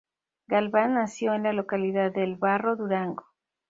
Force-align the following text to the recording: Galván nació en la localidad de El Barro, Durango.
Galván 0.47 0.95
nació 0.95 1.35
en 1.35 1.43
la 1.43 1.53
localidad 1.53 2.11
de 2.11 2.23
El 2.23 2.35
Barro, 2.35 2.75
Durango. 2.75 3.27